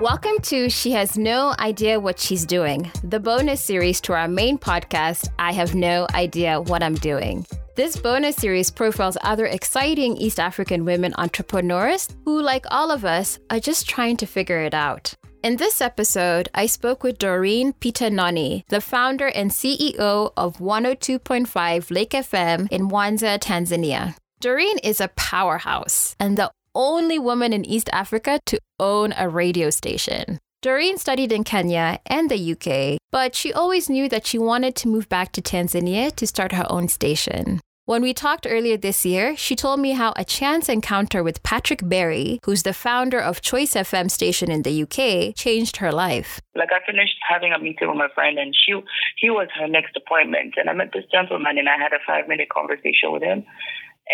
Welcome 0.00 0.38
to 0.42 0.70
She 0.70 0.92
Has 0.92 1.18
No 1.18 1.56
Idea 1.58 1.98
What 1.98 2.20
She's 2.20 2.46
Doing, 2.46 2.88
the 3.02 3.18
bonus 3.18 3.60
series 3.60 4.00
to 4.02 4.12
our 4.12 4.28
main 4.28 4.56
podcast, 4.56 5.28
I 5.40 5.52
Have 5.52 5.74
No 5.74 6.06
Idea 6.14 6.60
What 6.60 6.84
I'm 6.84 6.94
Doing. 6.94 7.44
This 7.74 7.96
bonus 7.96 8.36
series 8.36 8.70
profiles 8.70 9.18
other 9.22 9.46
exciting 9.46 10.16
East 10.16 10.38
African 10.38 10.84
women 10.84 11.14
entrepreneurs 11.18 12.08
who, 12.24 12.40
like 12.40 12.64
all 12.70 12.92
of 12.92 13.04
us, 13.04 13.40
are 13.50 13.58
just 13.58 13.88
trying 13.88 14.16
to 14.18 14.26
figure 14.26 14.60
it 14.60 14.72
out. 14.72 15.14
In 15.42 15.56
this 15.56 15.80
episode, 15.80 16.48
I 16.54 16.66
spoke 16.66 17.02
with 17.02 17.18
Doreen 17.18 17.72
Peter 17.72 18.08
the 18.08 18.80
founder 18.80 19.26
and 19.26 19.50
CEO 19.50 20.32
of 20.36 20.58
102.5 20.58 21.90
Lake 21.90 22.10
FM 22.10 22.68
in 22.70 22.88
Mwanza, 22.88 23.40
Tanzania. 23.40 24.14
Doreen 24.40 24.78
is 24.84 25.00
a 25.00 25.08
powerhouse 25.08 26.14
and 26.20 26.38
the 26.38 26.52
only 26.78 27.18
woman 27.18 27.52
in 27.52 27.64
East 27.64 27.90
Africa 27.92 28.40
to 28.46 28.58
own 28.78 29.12
a 29.18 29.28
radio 29.28 29.68
station. 29.68 30.38
Doreen 30.62 30.96
studied 30.96 31.32
in 31.32 31.44
Kenya 31.44 31.98
and 32.06 32.30
the 32.30 32.52
UK, 32.52 32.98
but 33.12 33.34
she 33.34 33.52
always 33.52 33.90
knew 33.90 34.08
that 34.08 34.26
she 34.26 34.38
wanted 34.38 34.74
to 34.76 34.88
move 34.88 35.08
back 35.08 35.32
to 35.32 35.42
Tanzania 35.42 36.14
to 36.16 36.26
start 36.26 36.52
her 36.52 36.66
own 36.70 36.88
station. 36.88 37.60
When 37.84 38.02
we 38.02 38.12
talked 38.12 38.46
earlier 38.46 38.76
this 38.76 39.06
year, 39.06 39.34
she 39.34 39.56
told 39.56 39.80
me 39.80 39.92
how 39.92 40.12
a 40.14 40.24
chance 40.24 40.68
encounter 40.68 41.22
with 41.22 41.42
Patrick 41.42 41.80
Berry, 41.82 42.38
who's 42.44 42.62
the 42.62 42.74
founder 42.74 43.18
of 43.18 43.40
Choice 43.40 43.72
FM 43.72 44.10
station 44.10 44.50
in 44.50 44.60
the 44.60 44.82
UK, 44.82 45.34
changed 45.34 45.78
her 45.78 45.90
life. 45.90 46.38
Like 46.54 46.68
I 46.70 46.84
finished 46.84 47.16
having 47.26 47.54
a 47.54 47.58
meeting 47.58 47.88
with 47.88 47.96
my 47.96 48.08
friend 48.14 48.38
and 48.38 48.54
she 48.54 48.74
he 49.16 49.30
was 49.30 49.48
her 49.58 49.66
next 49.66 49.96
appointment 49.96 50.54
and 50.58 50.68
I 50.68 50.74
met 50.74 50.90
this 50.92 51.06
gentleman 51.10 51.56
and 51.56 51.66
I 51.66 51.78
had 51.78 51.94
a 51.94 52.04
five 52.06 52.28
minute 52.28 52.50
conversation 52.50 53.10
with 53.10 53.22
him 53.22 53.46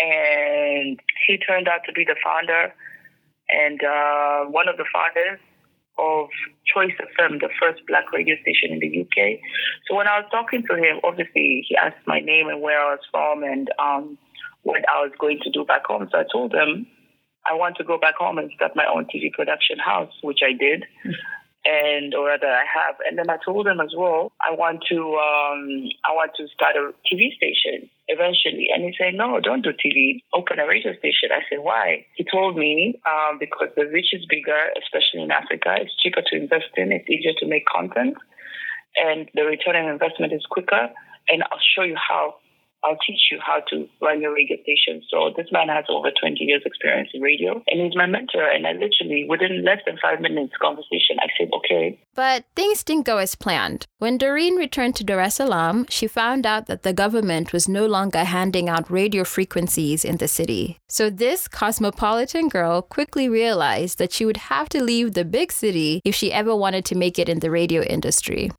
and 0.01 0.99
he 1.27 1.37
turned 1.37 1.67
out 1.67 1.81
to 1.85 1.93
be 1.93 2.03
the 2.03 2.15
founder 2.23 2.73
and 3.49 3.81
uh, 3.83 4.45
one 4.49 4.67
of 4.67 4.77
the 4.77 4.85
founders 4.91 5.39
of 5.97 6.27
Choice 6.65 6.91
FM, 6.99 7.39
the 7.39 7.49
first 7.61 7.81
black 7.87 8.11
radio 8.11 8.35
station 8.41 8.71
in 8.71 8.79
the 8.79 9.01
UK. 9.01 9.39
So 9.87 9.95
when 9.95 10.07
I 10.07 10.19
was 10.19 10.27
talking 10.29 10.63
to 10.69 10.75
him, 10.75 10.99
obviously 11.03 11.65
he 11.67 11.75
asked 11.77 12.05
my 12.05 12.19
name 12.19 12.49
and 12.49 12.61
where 12.61 12.79
I 12.79 12.91
was 12.91 13.05
from 13.11 13.43
and 13.43 13.69
um, 13.79 14.17
what 14.63 14.83
I 14.89 15.01
was 15.03 15.11
going 15.19 15.39
to 15.43 15.51
do 15.51 15.63
back 15.63 15.85
home. 15.85 16.09
So 16.11 16.19
I 16.19 16.23
told 16.31 16.53
him 16.53 16.87
I 17.49 17.53
want 17.53 17.77
to 17.77 17.83
go 17.83 17.97
back 17.97 18.15
home 18.15 18.37
and 18.37 18.51
start 18.55 18.75
my 18.75 18.85
own 18.85 19.05
TV 19.05 19.31
production 19.31 19.77
house, 19.79 20.11
which 20.21 20.39
I 20.43 20.51
did. 20.51 20.83
Mm-hmm 21.05 21.44
and 21.65 22.13
or 22.13 22.27
rather 22.27 22.47
I 22.47 22.63
have. 22.63 22.95
And 23.09 23.17
then 23.17 23.29
I 23.29 23.37
told 23.43 23.65
them 23.65 23.81
as 23.81 23.93
well, 23.97 24.31
I 24.39 24.53
want 24.53 24.85
to 24.89 24.97
um, 25.01 25.89
I 26.05 26.13
want 26.13 26.31
to 26.37 26.47
start 26.53 26.77
a 26.77 26.93
TV 27.09 27.33
station 27.35 27.89
eventually. 28.07 28.69
And 28.73 28.85
he 28.85 28.93
said, 28.97 29.15
No, 29.15 29.39
don't 29.41 29.63
do 29.63 29.73
TV. 29.73 30.21
Open 30.33 30.59
a 30.59 30.67
radio 30.67 30.93
station. 30.97 31.33
I 31.33 31.41
said, 31.49 31.59
Why? 31.59 32.05
He 32.15 32.23
told 32.23 32.55
me 32.55 33.01
um, 33.05 33.37
because 33.39 33.69
the 33.75 33.87
reach 33.87 34.13
is 34.13 34.25
bigger, 34.29 34.69
especially 34.77 35.23
in 35.23 35.31
Africa. 35.31 35.75
It's 35.81 35.95
cheaper 35.97 36.21
to 36.21 36.35
invest 36.37 36.69
in. 36.77 36.91
It's 36.91 37.09
easier 37.09 37.33
to 37.39 37.47
make 37.47 37.65
content, 37.65 38.15
and 38.95 39.27
the 39.33 39.43
return 39.43 39.75
on 39.75 39.89
investment 39.91 40.33
is 40.33 40.45
quicker. 40.49 40.89
And 41.27 41.41
I'll 41.49 41.65
show 41.75 41.81
you 41.81 41.97
how 41.97 42.35
I'll 42.85 42.97
teach 43.05 43.31
you 43.31 43.39
how 43.43 43.61
to 43.69 43.87
run 44.01 44.21
your 44.21 44.33
radio 44.33 44.57
station. 44.61 45.01
So 45.09 45.33
this 45.35 45.47
man 45.51 45.69
has 45.69 45.85
over 45.89 46.11
20 46.11 46.43
years 46.43 46.61
experience 46.65 47.09
in 47.13 47.21
radio 47.21 47.63
and 47.67 47.81
he's 47.81 47.95
my 47.95 48.05
mentor. 48.05 48.47
And 48.47 48.67
I 48.67 48.73
literally, 48.73 49.25
within 49.27 49.63
less 49.65 49.79
than 49.85 49.97
five 50.01 50.21
minutes 50.21 50.53
conversation, 50.61 51.17
I 51.19 51.27
said, 51.37 51.49
okay. 51.57 51.99
But 52.13 52.45
things 52.55 52.83
didn't 52.83 53.05
go 53.05 53.17
as 53.17 53.33
planned. 53.35 53.87
When 53.97 54.17
Doreen 54.17 54.55
returned 54.55 54.95
to 54.97 55.03
Dar 55.03 55.19
es 55.19 55.35
Salaam, 55.35 55.85
she 55.89 56.07
found 56.07 56.45
out 56.45 56.67
that 56.67 56.83
the 56.83 56.93
government 56.93 57.51
was 57.51 57.67
no 57.67 57.87
longer 57.87 58.23
handing 58.23 58.69
out 58.69 58.91
radio 58.91 59.23
frequencies 59.23 60.05
in 60.05 60.17
the 60.17 60.27
city. 60.27 60.77
So 60.87 61.09
this 61.09 61.47
cosmopolitan 61.47 62.49
girl 62.49 62.81
quickly 62.81 63.27
realized 63.27 63.97
that 63.97 64.13
she 64.13 64.25
would 64.25 64.37
have 64.37 64.69
to 64.69 64.83
leave 64.83 65.13
the 65.13 65.25
big 65.25 65.51
city 65.51 66.01
if 66.05 66.13
she 66.13 66.31
ever 66.31 66.55
wanted 66.55 66.85
to 66.85 66.95
make 66.95 67.17
it 67.17 67.29
in 67.29 67.39
the 67.39 67.49
radio 67.51 67.81
industry 67.81 68.51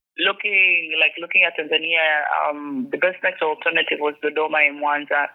like 1.01 1.15
looking 1.21 1.45
at 1.45 1.57
Tanzania, 1.57 2.25
um, 2.45 2.89
the 2.91 2.99
best 2.99 3.17
next 3.23 3.43
alternative 3.43 3.99
was 4.01 4.15
Dodoma 4.23 4.67
in 4.69 4.81
Mwanza 4.81 5.29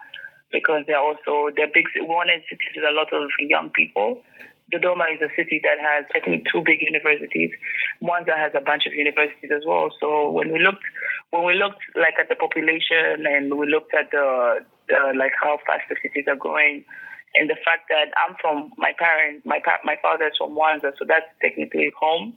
because 0.50 0.84
they're 0.86 1.00
also 1.00 1.50
they're 1.56 1.72
big. 1.72 1.86
One 2.02 2.28
is 2.30 2.42
a 2.76 2.92
lot 2.92 3.12
of 3.12 3.30
young 3.40 3.70
people. 3.70 4.22
Dodoma 4.72 5.12
is 5.12 5.20
a 5.20 5.28
city 5.36 5.60
that 5.62 5.76
has 5.80 6.04
I 6.14 6.20
think 6.20 6.46
two 6.50 6.62
big 6.64 6.80
universities. 6.80 7.50
Mwanza 8.02 8.36
has 8.36 8.52
a 8.54 8.60
bunch 8.60 8.86
of 8.86 8.94
universities 8.94 9.50
as 9.54 9.62
well. 9.66 9.90
So 10.00 10.30
when 10.30 10.52
we 10.52 10.58
looked 10.58 10.84
when 11.30 11.44
we 11.44 11.54
looked 11.54 11.82
like 11.96 12.14
at 12.20 12.28
the 12.28 12.36
population 12.36 13.26
and 13.26 13.56
we 13.58 13.66
looked 13.66 13.94
at 13.94 14.10
the, 14.10 14.64
the 14.88 15.12
like 15.16 15.32
how 15.40 15.58
fast 15.66 15.88
the 15.88 15.96
cities 16.02 16.24
are 16.28 16.36
growing 16.36 16.84
and 17.34 17.48
the 17.48 17.56
fact 17.64 17.88
that 17.88 18.12
I'm 18.20 18.36
from 18.40 18.72
my 18.76 18.92
parents, 18.98 19.44
my 19.44 19.58
pa- 19.64 19.80
my 19.84 19.96
father 20.02 20.28
is 20.28 20.36
from 20.36 20.56
Mwanza, 20.56 20.92
so 20.98 21.04
that's 21.08 21.28
technically 21.40 21.90
home. 21.98 22.34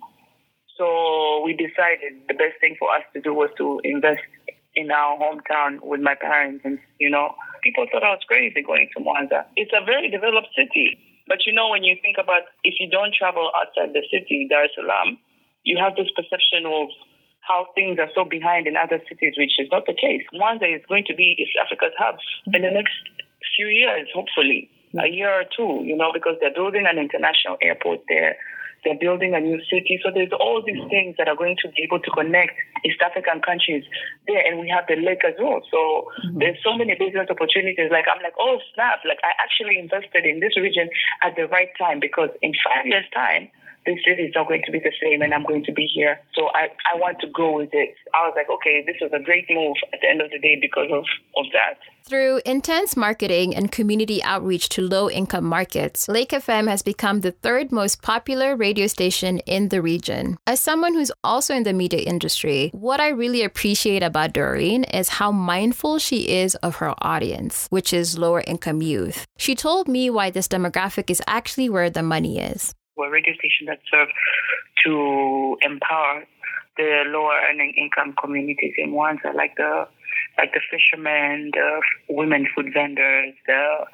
So 0.78 1.41
we 1.44 1.53
decided 1.53 2.19
the 2.28 2.34
best 2.34 2.59
thing 2.59 2.75
for 2.78 2.91
us 2.91 3.03
to 3.13 3.22
do 3.22 3.34
was 3.34 3.50
to 3.58 3.80
invest 3.84 4.22
in 4.75 4.91
our 4.91 5.18
hometown 5.18 5.80
with 5.81 6.02
my 6.02 6.16
parents. 6.16 6.62
And, 6.66 6.80
you 7.00 7.09
know, 7.09 7.34
people 7.63 7.88
thought 7.91 8.03
I 8.03 8.12
was 8.12 8.24
crazy 8.28 8.62
going 8.62 8.90
to 8.96 9.03
Mwanza. 9.03 9.46
It's 9.56 9.72
a 9.72 9.84
very 9.84 10.09
developed 10.12 10.50
city. 10.56 11.00
But, 11.28 11.46
you 11.46 11.53
know, 11.53 11.69
when 11.69 11.84
you 11.84 11.96
think 12.02 12.18
about 12.19 12.44
if 12.64 12.75
you 12.80 12.90
don't 12.90 13.16
travel 13.16 13.52
outside 13.56 13.94
the 13.94 14.03
city, 14.12 14.47
Dar 14.50 14.66
es 14.66 14.72
Salaam, 14.75 15.18
you 15.64 15.78
have 15.80 15.96
this 15.96 16.12
perception 16.16 16.68
of 16.68 16.90
how 17.41 17.68
things 17.74 17.97
are 18.00 18.09
so 18.14 18.25
behind 18.25 18.68
in 18.68 18.75
other 18.75 19.02
cities, 19.08 19.34
which 19.38 19.58
is 19.58 19.69
not 19.72 19.85
the 19.85 19.94
case. 19.94 20.22
Mwanza 20.34 20.68
is 20.68 20.84
going 20.88 21.06
to 21.08 21.16
be 21.16 21.38
East 21.40 21.58
Africa's 21.62 21.96
hub 21.97 22.18
in 22.53 22.62
the 22.62 22.72
next 22.72 22.94
few 23.56 23.68
years, 23.68 24.08
hopefully, 24.14 24.69
a 25.00 25.08
year 25.08 25.31
or 25.31 25.46
two, 25.56 25.81
you 25.85 25.96
know, 25.96 26.12
because 26.14 26.35
they're 26.41 26.53
building 26.53 26.85
an 26.85 26.97
international 26.97 27.58
airport 27.62 28.02
there. 28.09 28.35
They're 28.84 29.00
building 29.00 29.34
a 29.34 29.40
new 29.40 29.59
city. 29.69 30.00
So 30.03 30.12
there's 30.13 30.31
all 30.34 30.62
these 30.66 30.81
things 30.90 31.16
that 31.18 31.28
are 31.28 31.36
going 31.36 31.58
to 31.63 31.69
be 31.69 31.84
able 31.84 32.00
to 32.00 32.12
connect 32.12 32.53
East 32.86 33.02
African 33.02 33.41
countries 33.41 33.84
there. 34.28 34.46
And 34.46 34.59
we 34.59 34.69
have 34.69 34.86
the 34.88 34.96
lake 34.96 35.25
as 35.25 35.34
well. 35.40 35.62
So 35.72 36.12
mm-hmm. 36.22 36.40
there's 36.40 36.58
so 36.63 36.78
many 36.78 36.94
business 36.94 37.28
opportunities. 37.30 37.90
Like, 37.90 38.06
I'm 38.06 38.22
like, 38.22 38.38
oh, 38.40 38.59
snap. 38.74 39.02
Like, 39.06 39.19
I 39.24 39.34
actually 39.41 39.80
invested 39.80 40.25
in 40.25 40.40
this 40.40 40.58
region 40.58 40.90
at 41.24 41.35
the 41.35 41.47
right 41.47 41.69
time 41.78 42.00
because 42.00 42.30
in 42.41 42.53
five 42.62 42.85
years' 42.85 43.09
time, 43.14 43.50
this 43.85 44.00
city 44.06 44.23
is 44.23 44.34
not 44.35 44.47
going 44.47 44.63
to 44.66 44.72
be 44.72 44.79
the 44.79 44.91
same 45.01 45.22
and 45.22 45.34
I'm 45.34 45.46
going 45.46 45.63
to 45.66 45.72
be 45.72 45.85
here. 45.85 46.19
So 46.35 46.47
I, 46.53 46.68
I 46.91 46.97
want 46.97 47.19
to 47.22 47.28
go 47.28 47.57
with 47.57 47.69
it. 47.72 47.96
I 48.13 48.28
was 48.28 48.34
like, 48.35 48.50
okay, 48.50 48.84
this 48.85 48.96
was 49.01 49.12
a 49.13 49.23
great 49.23 49.46
move 49.50 49.75
at 49.94 50.00
the 50.01 50.09
end 50.09 50.22
of 50.22 50.31
the 50.31 50.40
day 50.40 50.57
because 50.59 50.90
of, 50.91 51.06
of 51.38 51.46
that. 51.53 51.78
Through 52.07 52.41
intense 52.46 52.96
marketing 52.96 53.56
and 53.56 53.72
community 53.72 54.22
outreach 54.22 54.69
to 54.69 54.81
low 54.84 55.09
income 55.09 55.46
markets, 55.46 56.07
Lake 56.07 56.29
FM 56.29 56.68
has 56.68 56.84
become 56.84 57.22
the 57.22 57.31
third 57.31 57.72
most 57.72 58.03
popular 58.03 58.56
radio 58.56 58.85
station 58.85 59.40
in 59.40 59.69
the 59.69 59.81
region. 59.81 60.38
As 60.46 60.59
someone 60.59 60.94
who's 60.94 61.12
also 61.23 61.56
in 61.56 61.63
the 61.63 61.73
media 61.73 62.02
industry, 62.02 62.69
what 62.73 63.00
I 63.00 63.09
really 63.09 63.41
appreciate 63.41 64.03
about 64.03 64.34
Doreen 64.34 64.84
is 64.84 65.09
how 65.09 65.31
mindful 65.31 65.97
she 65.97 66.29
is 66.29 66.53
of 66.56 66.75
her 66.75 66.94
audience, 67.00 67.66
which 67.72 67.91
is 67.91 68.19
lower 68.19 68.44
income 68.46 68.84
youth. 68.84 69.25
She 69.38 69.56
told 69.56 69.88
me 69.88 70.12
why 70.12 70.29
this 70.29 70.47
demographic 70.47 71.09
is 71.09 71.23
actually 71.25 71.69
where 71.69 71.90
the 71.90 72.03
money 72.03 72.38
is 72.38 72.75
were 72.97 73.09
radio 73.09 73.33
stations 73.35 73.67
that 73.67 73.79
serve 73.91 74.09
to 74.85 75.57
empower 75.61 76.25
the 76.78 77.03
lower 77.07 77.39
earning 77.50 77.73
income 77.78 78.13
communities 78.22 78.73
in 78.78 78.91
Mwanza, 78.91 79.33
like 79.33 79.56
the 79.56 79.88
like 80.38 80.51
the 80.53 80.61
fishermen, 80.69 81.51
the 81.53 81.81
women 82.09 82.47
food 82.53 82.72
vendors, 82.73 83.34
the 83.47 83.85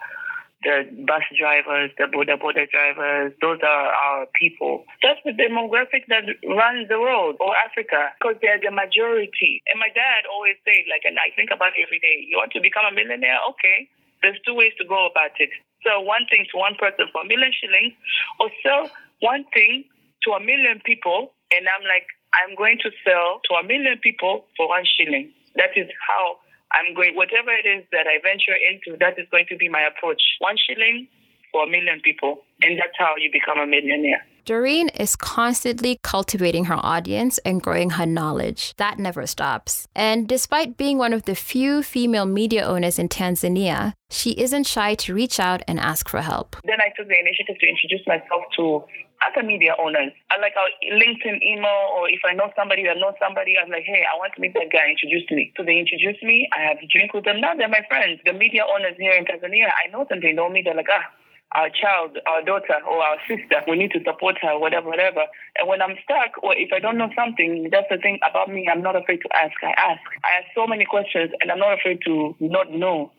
the 0.64 0.86
bus 1.10 1.26
drivers, 1.34 1.90
the 1.98 2.06
boda 2.06 2.38
boda 2.38 2.70
drivers, 2.70 3.34
those 3.42 3.58
are 3.66 3.88
our 3.90 4.28
people. 4.38 4.86
That's 5.02 5.20
the 5.26 5.34
demographic 5.34 6.06
that 6.10 6.30
runs 6.46 6.88
the 6.88 7.02
world 7.02 7.38
or 7.40 7.54
Africa 7.58 8.14
because 8.20 8.38
they're 8.42 8.62
the 8.62 8.70
majority. 8.70 9.62
And 9.66 9.82
my 9.82 9.90
dad 9.90 10.30
always 10.30 10.58
said, 10.62 10.86
like, 10.86 11.02
and 11.06 11.18
I 11.18 11.34
think 11.34 11.50
about 11.50 11.74
it 11.74 11.82
every 11.82 11.98
day, 11.98 12.26
you 12.30 12.38
want 12.38 12.54
to 12.54 12.62
become 12.62 12.86
a 12.86 12.94
millionaire? 12.94 13.42
Okay. 13.58 13.90
There's 14.22 14.38
two 14.46 14.54
ways 14.54 14.74
to 14.78 14.86
go 14.86 15.10
about 15.10 15.34
it 15.42 15.50
sell 15.84 16.04
one 16.04 16.26
thing 16.30 16.46
to 16.52 16.58
one 16.58 16.76
person 16.76 17.06
for 17.12 17.22
a 17.22 17.28
million 17.28 17.52
shillings 17.52 17.94
or 18.40 18.50
sell 18.64 18.90
one 19.20 19.46
thing 19.54 19.86
to 20.24 20.32
a 20.32 20.40
million 20.40 20.82
people 20.86 21.34
and 21.52 21.68
I'm 21.68 21.84
like, 21.84 22.08
I'm 22.32 22.56
going 22.56 22.80
to 22.84 22.90
sell 23.04 23.42
to 23.50 23.60
a 23.60 23.64
million 23.64 24.00
people 24.00 24.46
for 24.56 24.70
one 24.70 24.88
shilling. 24.88 25.32
That 25.56 25.76
is 25.76 25.88
how 26.08 26.40
I'm 26.72 26.96
going, 26.96 27.16
whatever 27.16 27.52
it 27.52 27.68
is 27.68 27.84
that 27.92 28.08
I 28.08 28.24
venture 28.24 28.56
into, 28.56 28.96
that 29.04 29.20
is 29.20 29.28
going 29.32 29.46
to 29.52 29.58
be 29.58 29.68
my 29.68 29.84
approach. 29.84 30.22
One 30.40 30.56
shilling 30.56 31.08
for 31.52 31.68
a 31.68 31.70
million 31.70 32.00
people. 32.00 32.44
And 32.64 32.78
that's 32.78 32.98
how 32.98 33.16
you 33.18 33.30
become 33.32 33.60
a 33.60 33.66
millionaire. 33.66 34.26
Doreen 34.44 34.90
is 34.90 35.16
constantly 35.16 36.00
cultivating 36.02 36.66
her 36.66 36.80
audience 36.82 37.38
and 37.40 37.62
growing 37.62 37.92
her 37.92 38.08
knowledge. 38.08 38.74
That 38.78 38.98
never 38.98 39.28
stops. 39.28 39.88
And 39.96 40.28
despite 40.28 40.78
being 40.78 40.98
one 40.98 41.14
of 41.14 41.24
the 41.24 41.36
few 41.36 41.84
female 41.84 42.26
media 42.26 42.66
owners 42.66 42.98
in 42.98 43.08
Tanzania, 43.08 43.94
she 44.10 44.32
isn't 44.32 44.66
shy 44.66 44.96
to 44.96 45.14
reach 45.14 45.40
out 45.40 45.62
and 45.68 45.80
ask 45.80 46.10
for 46.10 46.22
help. 46.22 46.58
Then 46.66 46.82
I 46.82 46.90
took 46.98 47.08
the 47.08 47.20
initiative 47.20 47.56
to 47.60 47.68
introduce 47.70 48.02
myself 48.08 48.42
to 48.58 48.84
other 49.30 49.46
media 49.46 49.76
owners. 49.78 50.12
I 50.32 50.42
like 50.42 50.54
our 50.58 50.70
LinkedIn 50.90 51.38
email, 51.46 51.94
or 51.94 52.10
if 52.10 52.22
I 52.26 52.34
know 52.34 52.50
somebody 52.58 52.88
or 52.88 52.96
know 52.96 53.14
somebody, 53.22 53.56
I'm 53.62 53.70
like, 53.70 53.86
hey, 53.86 54.04
I 54.10 54.18
want 54.18 54.34
to 54.36 54.42
meet 54.42 54.56
that 54.56 54.74
guy. 54.74 54.90
Introduce 54.90 55.30
me. 55.30 55.54
So 55.56 55.64
they 55.64 55.78
introduce 55.78 56.18
me. 56.24 56.50
I 56.58 56.66
have 56.66 56.78
a 56.82 56.88
drink 56.90 57.14
with 57.14 57.26
them. 57.26 57.40
Now 57.40 57.54
they're 57.54 57.70
my 57.70 57.86
friends. 57.88 58.20
The 58.26 58.34
media 58.34 58.66
owners 58.66 58.98
here 58.98 59.14
in 59.14 59.26
Tanzania, 59.26 59.70
I 59.70 59.92
know 59.94 60.06
them. 60.10 60.20
They 60.20 60.34
know 60.34 60.50
me. 60.50 60.64
They're 60.66 60.76
like, 60.76 60.90
ah, 60.90 61.06
our 61.54 61.70
child, 61.70 62.18
our 62.28 62.42
daughter, 62.44 62.80
or 62.90 63.04
our 63.04 63.18
sister. 63.28 63.62
We 63.68 63.78
need 63.78 63.92
to 63.92 64.04
support 64.04 64.38
her, 64.42 64.58
whatever, 64.58 64.88
whatever. 64.88 65.26
And 65.58 65.68
when 65.68 65.82
I'm 65.82 65.96
stuck, 66.04 66.42
or 66.44 66.56
if 66.56 66.72
I 66.74 66.80
don't 66.80 66.98
know 66.98 67.10
something, 67.16 67.70
that's 67.72 67.88
the 67.90 67.98
thing 67.98 68.20
about 68.30 68.50
me. 68.50 68.68
I'm 68.72 68.82
not 68.82 68.96
afraid 68.96 69.22
to 69.22 69.30
ask. 69.36 69.54
I 69.64 69.74
ask. 69.78 70.02
I 70.24 70.40
ask 70.40 70.48
so 70.56 70.66
many 70.66 70.86
questions, 70.86 71.32
and 71.42 71.52
I'm 71.52 71.60
not 71.60 71.78
afraid 71.78 72.00
to 72.06 72.36
not 72.40 72.72
know 72.72 73.12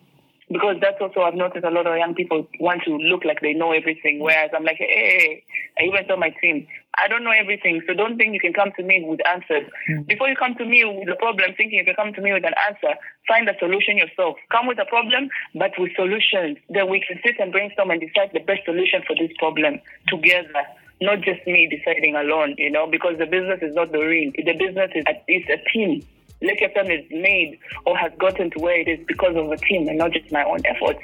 because 0.48 0.76
that's 0.80 1.00
also 1.00 1.20
I've 1.20 1.34
noticed 1.34 1.64
a 1.64 1.70
lot 1.70 1.86
of 1.86 1.96
young 1.96 2.14
people 2.14 2.46
want 2.60 2.82
to 2.84 2.96
look 2.96 3.24
like 3.24 3.40
they 3.40 3.54
know 3.54 3.72
everything, 3.72 4.20
whereas 4.20 4.50
I'm 4.54 4.64
like, 4.64 4.78
hey, 4.78 5.44
I 5.78 5.84
even 5.84 6.06
tell 6.06 6.16
my 6.16 6.30
team, 6.42 6.66
I 6.98 7.08
don't 7.08 7.24
know 7.24 7.32
everything, 7.32 7.80
so 7.86 7.94
don't 7.94 8.18
think 8.18 8.34
you 8.34 8.40
can 8.40 8.52
come 8.52 8.70
to 8.76 8.82
me 8.82 9.02
with 9.06 9.20
answers. 9.26 9.70
Mm. 9.88 10.06
Before 10.06 10.28
you 10.28 10.36
come 10.36 10.54
to 10.56 10.64
me 10.64 10.84
with 10.84 11.08
a 11.08 11.16
problem, 11.16 11.54
thinking 11.56 11.78
you 11.78 11.84
can 11.84 11.94
come 11.94 12.12
to 12.12 12.20
me 12.20 12.32
with 12.32 12.44
an 12.44 12.54
answer, 12.68 12.98
find 13.26 13.48
a 13.48 13.56
solution 13.58 13.96
yourself. 13.96 14.36
Come 14.50 14.66
with 14.66 14.78
a 14.78 14.84
problem, 14.84 15.28
but 15.54 15.72
with 15.78 15.92
solutions. 15.96 16.58
Then 16.68 16.90
we 16.90 17.00
can 17.00 17.18
sit 17.24 17.40
and 17.40 17.50
brainstorm 17.50 17.90
and 17.90 18.00
decide 18.00 18.30
the 18.34 18.40
best 18.40 18.64
solution 18.66 19.02
for 19.06 19.16
this 19.16 19.32
problem 19.38 19.80
together. 20.08 20.62
Not 21.00 21.22
just 21.22 21.44
me 21.46 21.66
deciding 21.66 22.14
alone, 22.14 22.54
you 22.58 22.70
know, 22.70 22.86
because 22.86 23.18
the 23.18 23.26
business 23.26 23.60
is 23.62 23.74
not 23.74 23.90
Doreen. 23.90 24.32
The 24.36 24.52
business 24.52 24.90
is 24.94 25.04
a, 25.08 25.16
it's 25.26 25.48
a 25.48 25.58
team. 25.72 26.04
Lake 26.42 26.60
FM 26.60 26.90
is 26.90 27.04
made 27.10 27.58
or 27.86 27.96
has 27.96 28.12
gotten 28.18 28.50
to 28.50 28.58
where 28.60 28.80
it 28.80 28.88
is 28.88 29.00
because 29.06 29.36
of 29.36 29.50
a 29.50 29.56
team 29.56 29.88
and 29.88 29.98
not 29.98 30.12
just 30.12 30.30
my 30.32 30.44
own 30.44 30.60
efforts. 30.66 31.00